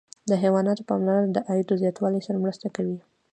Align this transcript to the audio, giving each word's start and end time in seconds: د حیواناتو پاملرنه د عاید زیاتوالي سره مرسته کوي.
د 0.29 0.31
حیواناتو 0.43 0.87
پاملرنه 0.89 1.31
د 1.33 1.37
عاید 1.47 1.69
زیاتوالي 1.81 2.19
سره 2.27 2.37
مرسته 2.43 2.67
کوي. 2.75 2.97